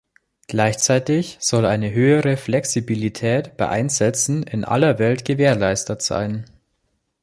[0.47, 6.45] Gleichzeitig soll eine höhere Flexibilität bei Einsätzen in aller Welt gewährleistet sein.